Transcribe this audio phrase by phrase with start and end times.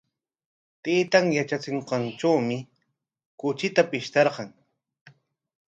[0.85, 2.57] Taytan yatsikunqannawmi
[3.45, 4.49] kuchita pishtarqan.